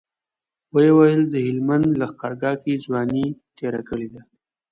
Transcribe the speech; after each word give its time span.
ويې 0.73 0.91
ويل 0.97 1.21
د 1.29 1.35
هلمند 1.47 1.87
لښکرګاه 1.99 2.57
کې 2.63 2.81
ځواني 2.85 3.25
تېره 3.57 3.81
کړې 3.89 4.07
ده. 4.13 4.21